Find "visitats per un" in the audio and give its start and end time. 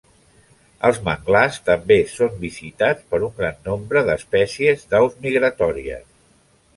2.45-3.35